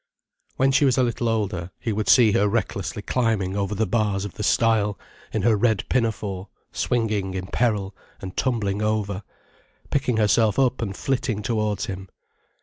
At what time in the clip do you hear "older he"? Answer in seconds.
1.29-1.93